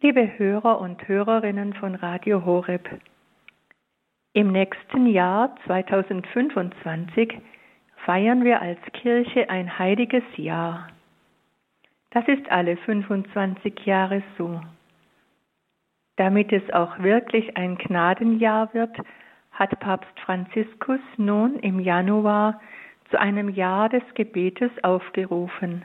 [0.00, 2.88] Liebe Hörer und Hörerinnen von Radio Horeb,
[4.32, 7.36] im nächsten Jahr 2025
[8.04, 10.86] feiern wir als Kirche ein heiliges Jahr.
[12.10, 14.60] Das ist alle 25 Jahre so.
[16.14, 18.96] Damit es auch wirklich ein Gnadenjahr wird,
[19.50, 22.60] hat Papst Franziskus nun im Januar
[23.10, 25.84] zu einem Jahr des Gebetes aufgerufen.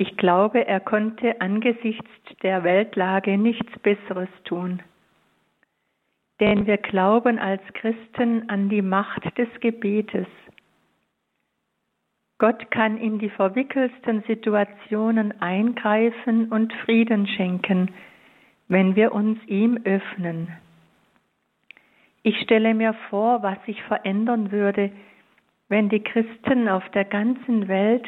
[0.00, 2.08] Ich glaube, er konnte angesichts
[2.42, 4.80] der Weltlage nichts Besseres tun.
[6.38, 10.28] Denn wir glauben als Christen an die Macht des Gebetes.
[12.38, 17.90] Gott kann in die verwickelsten Situationen eingreifen und Frieden schenken,
[18.68, 20.52] wenn wir uns ihm öffnen.
[22.22, 24.92] Ich stelle mir vor, was sich verändern würde,
[25.68, 28.06] wenn die Christen auf der ganzen Welt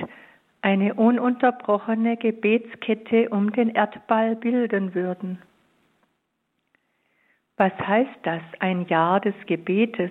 [0.63, 5.41] eine ununterbrochene Gebetskette um den Erdball bilden würden.
[7.57, 10.11] Was heißt das, ein Jahr des Gebetes?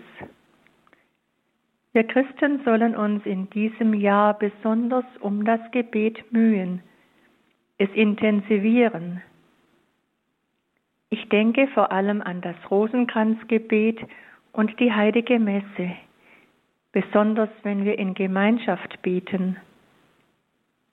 [1.94, 6.84] Wir Christen sollen uns in diesem Jahr besonders um das Gebet mühen,
[7.80, 9.22] es intensivieren.
[11.10, 14.00] Ich denke vor allem an das Rosenkranzgebet
[14.52, 15.96] und die heilige Messe,
[16.92, 19.58] besonders wenn wir in Gemeinschaft beten.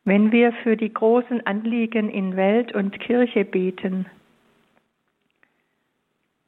[0.07, 4.07] Wenn wir für die großen Anliegen in Welt und Kirche beten,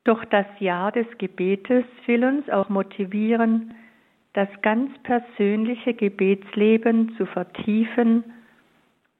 [0.05, 3.75] doch das Jahr des Gebetes will uns auch motivieren,
[4.33, 8.23] das ganz persönliche Gebetsleben zu vertiefen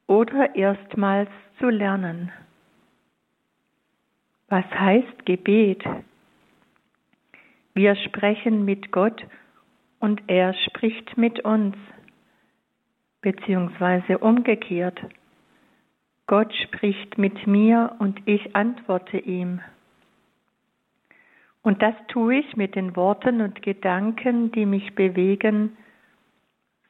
[0.07, 1.29] oder erstmals
[1.59, 2.31] zu lernen.
[4.47, 5.83] Was heißt Gebet?
[7.73, 9.21] Wir sprechen mit Gott
[9.99, 11.75] und er spricht mit uns
[13.21, 14.99] beziehungsweise umgekehrt.
[16.27, 19.61] Gott spricht mit mir und ich antworte ihm.
[21.61, 25.77] Und das tue ich mit den Worten und Gedanken, die mich bewegen,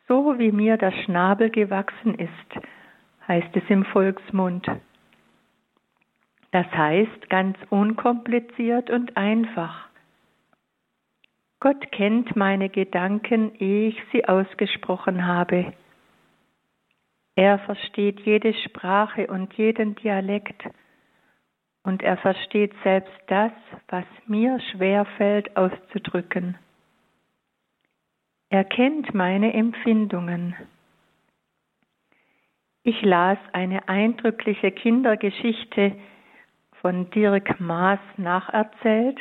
[0.07, 2.66] so wie mir der Schnabel gewachsen ist,
[3.28, 4.68] heißt es im Volksmund.
[6.51, 9.88] Das heißt ganz unkompliziert und einfach.
[11.59, 15.73] Gott kennt meine Gedanken, ehe ich sie ausgesprochen habe.
[17.39, 20.61] Er versteht jede Sprache und jeden Dialekt
[21.83, 23.53] und er versteht selbst das,
[23.88, 26.57] was mir schwer fällt auszudrücken.
[28.50, 30.53] Er kennt meine Empfindungen.
[32.83, 35.95] Ich las eine eindrückliche Kindergeschichte
[36.81, 39.17] von Dirk Maas nacherzählt,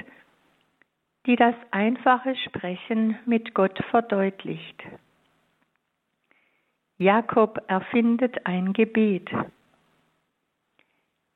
[1.27, 4.83] die das einfache Sprechen mit Gott verdeutlicht.
[6.99, 9.31] Jakob erfindet ein Gebet.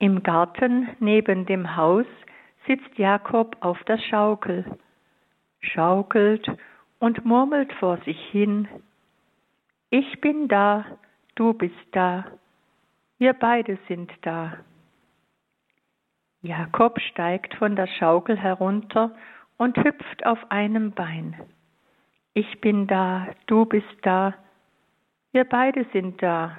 [0.01, 2.07] Im Garten neben dem Haus
[2.67, 4.65] sitzt Jakob auf der Schaukel,
[5.61, 6.51] schaukelt
[6.99, 8.67] und murmelt vor sich hin,
[9.91, 10.85] Ich bin da,
[11.37, 12.25] du bist da,
[13.19, 14.57] wir beide sind da.
[16.41, 19.15] Jakob steigt von der Schaukel herunter
[19.59, 21.37] und hüpft auf einem Bein.
[22.35, 24.35] Ich bin da, du bist da,
[25.33, 26.59] wir beide sind da.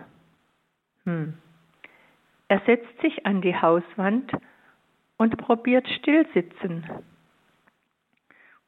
[1.06, 1.38] Hm.
[2.47, 4.31] Er setzt sich an die Hauswand
[5.17, 6.85] und probiert stillsitzen.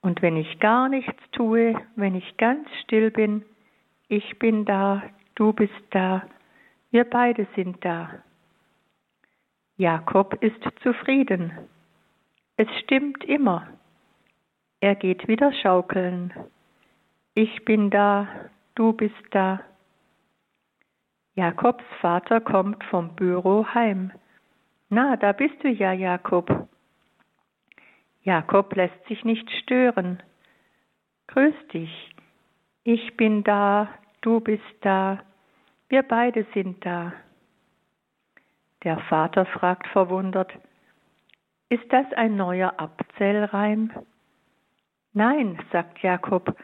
[0.02, 3.44] Und wenn ich gar nichts tue, wenn ich ganz still bin,
[4.08, 6.28] ich bin da, du bist da,
[6.92, 8.24] wir beide sind da.
[9.78, 11.52] Jakob ist zufrieden.
[12.56, 13.68] Es stimmt immer.
[14.80, 16.34] Er geht wieder schaukeln.
[17.34, 18.28] Ich bin da,
[18.76, 19.60] du bist da.
[21.36, 24.12] Jakobs Vater kommt vom Büro heim.
[24.90, 26.70] Na, da bist du ja, Jakob.
[28.24, 30.24] Jakob lässt sich nicht stören.
[31.28, 32.16] Grüß dich.
[32.84, 33.90] Ich bin da,
[34.22, 35.20] du bist da,
[35.90, 37.14] wir beide sind da.
[38.84, 40.52] Der Vater fragt verwundert,
[41.70, 43.92] ist das ein neuer Abzählreim?
[45.14, 46.56] Nein, sagt Jakob,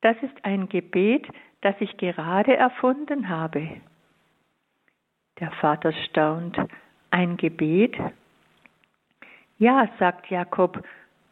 [0.00, 1.28] das ist ein Gebet,
[1.64, 3.80] das ich gerade erfunden habe.
[5.40, 6.58] Der Vater staunt.
[7.10, 7.96] Ein Gebet?
[9.58, 10.84] Ja, sagt Jakob,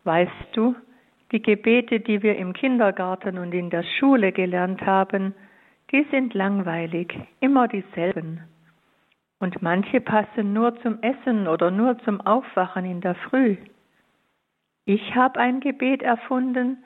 [0.05, 0.75] weißt du,
[1.32, 5.34] die Gebete, die wir im Kindergarten und in der Schule gelernt haben,
[5.90, 8.40] die sind langweilig, immer dieselben.
[9.38, 13.56] Und manche passen nur zum Essen oder nur zum Aufwachen in der Früh.
[14.87, 16.82] Ich habe ein Gebet erfunden,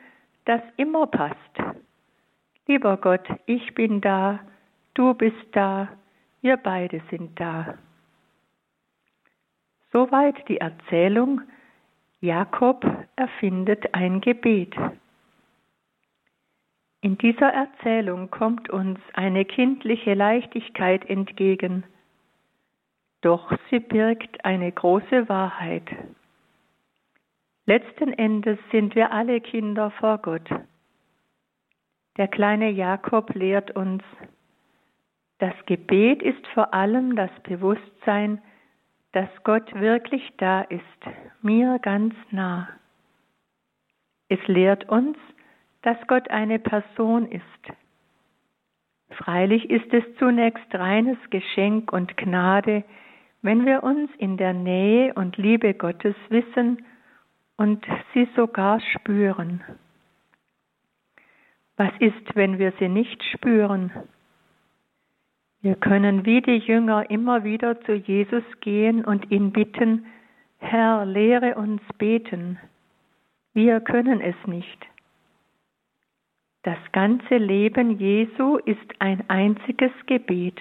[0.46, 1.55] das immer passt.
[2.66, 4.40] Lieber Gott, ich bin da,
[4.94, 5.88] du bist da,
[6.42, 7.78] wir beide sind da.
[9.92, 11.42] Soweit die Erzählung,
[12.20, 12.84] Jakob
[13.14, 14.74] erfindet ein Gebet.
[17.02, 21.84] In dieser Erzählung kommt uns eine kindliche Leichtigkeit entgegen,
[23.20, 25.84] doch sie birgt eine große Wahrheit.
[27.64, 30.48] Letzten Endes sind wir alle Kinder vor Gott.
[32.16, 34.02] Der kleine Jakob lehrt uns,
[35.38, 38.40] das Gebet ist vor allem das Bewusstsein,
[39.12, 40.82] dass Gott wirklich da ist,
[41.42, 42.68] mir ganz nah.
[44.28, 45.18] Es lehrt uns,
[45.82, 47.42] dass Gott eine Person ist.
[49.10, 52.82] Freilich ist es zunächst reines Geschenk und Gnade,
[53.42, 56.84] wenn wir uns in der Nähe und Liebe Gottes wissen
[57.56, 59.62] und sie sogar spüren.
[61.76, 63.92] Was ist, wenn wir sie nicht spüren?
[65.60, 70.06] Wir können wie die Jünger immer wieder zu Jesus gehen und ihn bitten,
[70.58, 72.58] Herr, lehre uns beten.
[73.52, 74.86] Wir können es nicht.
[76.62, 80.60] Das ganze Leben Jesu ist ein einziges Gebet.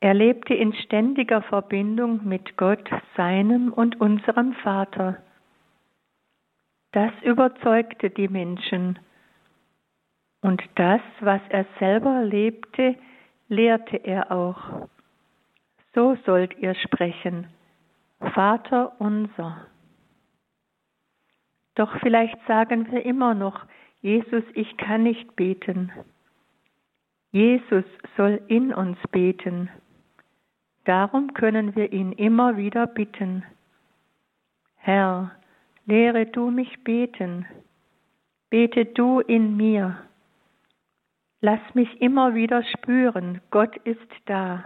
[0.00, 5.22] Er lebte in ständiger Verbindung mit Gott, seinem und unserem Vater.
[6.92, 8.98] Das überzeugte die Menschen.
[10.42, 12.96] Und das, was er selber lebte,
[13.48, 14.88] lehrte er auch.
[15.94, 17.48] So sollt ihr sprechen,
[18.34, 19.66] Vater unser.
[21.74, 23.66] Doch vielleicht sagen wir immer noch,
[24.00, 25.92] Jesus, ich kann nicht beten.
[27.32, 27.84] Jesus
[28.16, 29.68] soll in uns beten.
[30.84, 33.44] Darum können wir ihn immer wieder bitten.
[34.76, 35.32] Herr,
[35.84, 37.46] lehre du mich beten.
[38.48, 39.98] Bete du in mir.
[41.42, 44.64] Lass mich immer wieder spüren, Gott ist da.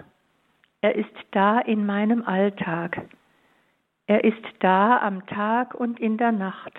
[0.80, 3.00] Er ist da in meinem Alltag.
[4.06, 6.74] Er ist da am Tag und in der Nacht,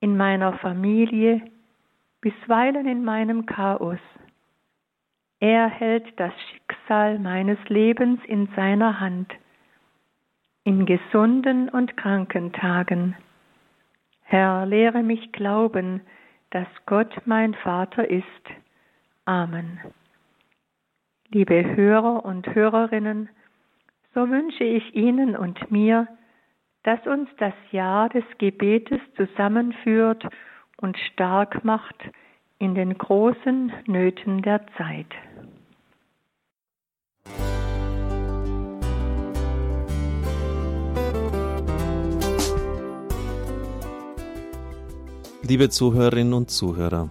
[0.00, 1.40] in meiner Familie,
[2.20, 3.98] bisweilen in meinem Chaos.
[5.40, 9.32] Er hält das Schicksal meines Lebens in seiner Hand,
[10.62, 13.16] in gesunden und kranken Tagen.
[14.24, 16.02] Herr, lehre mich glauben,
[16.50, 18.63] dass Gott mein Vater ist
[19.26, 19.80] Amen.
[21.30, 23.28] Liebe Hörer und Hörerinnen,
[24.14, 26.06] so wünsche ich Ihnen und mir,
[26.82, 30.24] dass uns das Jahr des Gebetes zusammenführt
[30.76, 31.96] und stark macht
[32.58, 35.06] in den großen Nöten der Zeit.
[45.42, 47.10] Liebe Zuhörerinnen und Zuhörer,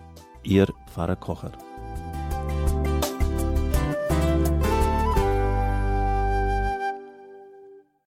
[0.43, 1.51] Ihr Pfarrer Kocher.